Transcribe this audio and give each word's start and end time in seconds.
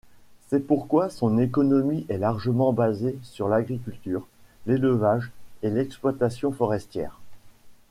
C'est 0.47 0.65
pourquoi 0.65 1.11
son 1.11 1.37
économie 1.37 2.07
est 2.09 2.17
largement 2.17 2.73
basée 2.73 3.19
sur 3.21 3.47
l'agriculture, 3.47 4.25
l'élevage 4.65 5.29
et 5.61 5.69
l'exploitation 5.69 6.51
forestière. 6.51 7.19